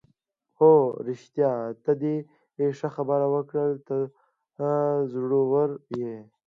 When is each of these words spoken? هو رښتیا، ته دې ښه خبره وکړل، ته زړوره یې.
هو 0.59 0.73
رښتیا، 1.07 1.51
ته 1.83 1.91
دې 2.01 2.15
ښه 2.77 2.89
خبره 2.95 3.25
وکړل، 3.35 3.71
ته 3.87 3.97
زړوره 5.11 5.75
یې. 5.99 6.17